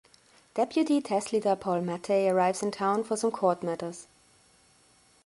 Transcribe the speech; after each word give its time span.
Deputy 0.55 0.99
Tahsildar 0.99 1.59
Paul 1.59 1.81
Mathai 1.83 2.27
arrives 2.27 2.63
in 2.63 2.71
town 2.71 3.03
for 3.03 3.15
some 3.15 3.29
court 3.29 3.61
matters. 3.61 4.07